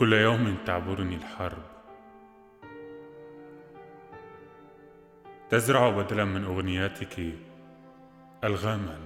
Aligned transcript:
كل 0.00 0.12
يوم 0.12 0.56
تعبرني 0.66 1.16
الحرب. 1.16 1.62
تزرع 5.50 5.90
بدلا 5.90 6.24
من 6.24 6.44
أغنياتك 6.44 7.34
الغاما 8.44 8.98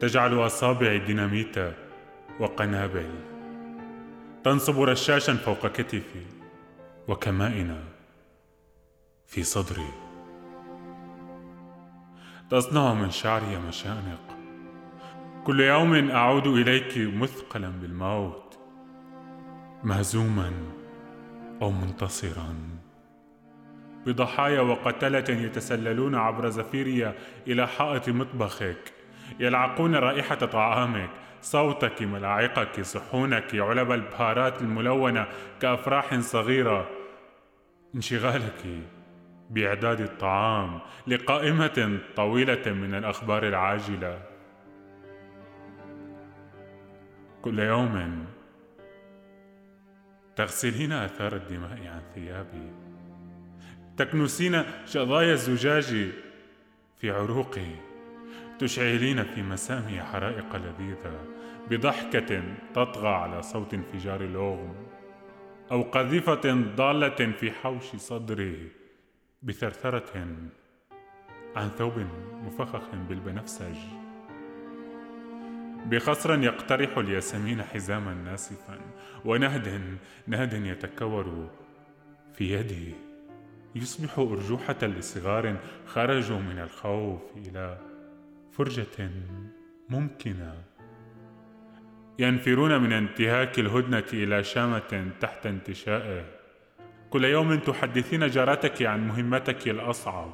تجعل 0.00 0.46
اصابعي 0.46 0.98
ديناميتا 0.98 1.74
وقنابل. 2.40 3.10
تنصب 4.44 4.80
رشاشا 4.80 5.34
فوق 5.34 5.66
كتفي 5.66 6.26
وكمائن 7.08 7.84
في 9.26 9.42
صدري. 9.42 9.90
تصنع 12.50 12.94
من 12.94 13.10
شعري 13.10 13.58
مشانق. 13.68 14.38
كل 15.44 15.60
يوم 15.60 16.10
أعود 16.10 16.46
إليك 16.46 17.14
مثقلا 17.14 17.68
بالموت. 17.68 18.45
مهزوما 19.86 20.52
أو 21.62 21.70
منتصرا. 21.70 22.54
بضحايا 24.06 24.60
وقتلة 24.60 25.24
يتسللون 25.28 26.14
عبر 26.14 26.48
زفيريا 26.48 27.14
إلى 27.46 27.68
حائط 27.68 28.08
مطبخك 28.08 28.92
يلعقون 29.40 29.94
رائحة 29.94 30.34
طعامك 30.34 31.10
صوتك 31.42 32.02
ملاعقك 32.02 32.80
صحونك 32.80 33.54
علب 33.54 33.92
البهارات 33.92 34.62
الملونة 34.62 35.26
كأفراح 35.60 36.20
صغيرة. 36.20 36.88
انشغالك 37.94 38.64
بإعداد 39.50 40.00
الطعام 40.00 40.80
لقائمة 41.06 41.98
طويلة 42.16 42.72
من 42.72 42.94
الأخبار 42.94 43.48
العاجلة. 43.48 44.22
كل 47.42 47.58
يوم 47.58 48.26
تغسلين 50.36 50.92
أثار 50.92 51.36
الدماء 51.36 51.86
عن 51.86 52.02
ثيابي 52.14 52.72
تكنسين 53.96 54.62
شظايا 54.86 55.32
الزجاج 55.32 56.08
في 56.96 57.10
عروقي 57.10 57.70
تشعلين 58.58 59.24
في 59.24 59.42
مسامي 59.42 60.02
حرائق 60.02 60.56
لذيذة 60.56 61.24
بضحكة 61.70 62.42
تطغى 62.74 63.08
على 63.08 63.42
صوت 63.42 63.74
انفجار 63.74 64.22
لغم 64.22 64.74
أو 65.72 65.82
قذيفة 65.82 66.54
ضالة 66.76 67.32
في 67.32 67.52
حوش 67.52 67.96
صدري 67.96 68.70
بثرثرة 69.42 70.26
عن 71.56 71.68
ثوب 71.68 72.06
مفخخ 72.32 72.94
بالبنفسج. 73.08 74.05
بخصر 75.90 76.42
يقترح 76.42 76.98
الياسمين 76.98 77.62
حزاما 77.62 78.14
ناسفا 78.14 78.78
ونهد 79.24 79.98
نهد 80.26 80.52
يتكور 80.52 81.50
في 82.34 82.52
يدي 82.52 82.94
يصبح 83.74 84.18
أرجوحة 84.18 84.76
لصغار 84.82 85.56
خرجوا 85.86 86.38
من 86.38 86.58
الخوف 86.58 87.20
إلى 87.36 87.78
فرجة 88.52 89.10
ممكنة. 89.88 90.54
ينفرون 92.18 92.82
من 92.82 92.92
انتهاك 92.92 93.58
الهدنة 93.58 94.04
إلى 94.12 94.44
شامة 94.44 95.10
تحت 95.20 95.46
انتشائه. 95.46 96.24
كل 97.10 97.24
يوم 97.24 97.58
تحدثين 97.58 98.26
جارتك 98.26 98.82
عن 98.82 99.08
مهمتك 99.08 99.68
الأصعب. 99.68 100.30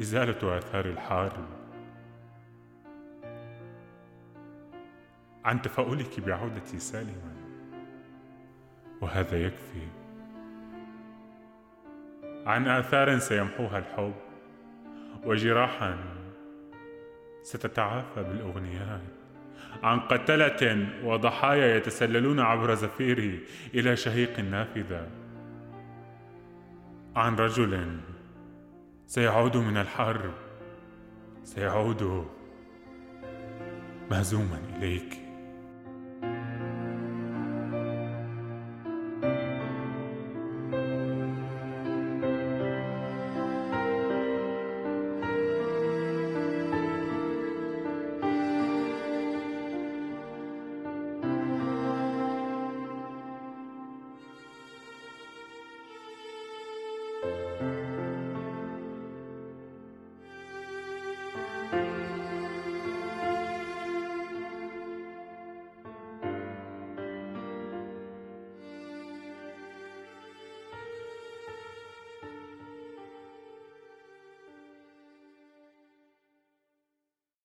إزالة 0.00 0.58
آثار 0.58 0.86
الحرب. 0.86 1.59
عن 5.44 5.62
تفاؤلك 5.62 6.20
بعودتي 6.20 6.78
سالما 6.78 7.34
وهذا 9.00 9.46
يكفي. 9.46 9.88
عن 12.46 12.68
آثار 12.68 13.18
سيمحوها 13.18 13.78
الحب 13.78 14.14
وجراحا 15.24 15.96
ستتعافى 17.42 18.22
بالأغنيات. 18.22 19.00
عن 19.82 20.00
قتلة 20.00 20.88
وضحايا 21.04 21.76
يتسللون 21.76 22.40
عبر 22.40 22.74
زفيري 22.74 23.40
إلى 23.74 23.96
شهيق 23.96 24.40
نافذة. 24.40 25.08
عن 27.16 27.36
رجل 27.36 28.00
سيعود 29.06 29.56
من 29.56 29.76
الحرب. 29.76 30.32
سيعود 31.44 32.28
مهزوما 34.10 34.60
إليك. 34.76 35.29